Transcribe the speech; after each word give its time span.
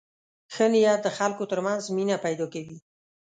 ښه 0.53 0.65
نیت 0.71 0.99
د 1.03 1.07
خلکو 1.17 1.43
تر 1.51 1.59
منځ 1.65 1.83
مینه 1.95 2.17
پیدا 2.25 2.45
کوي. 2.53 2.77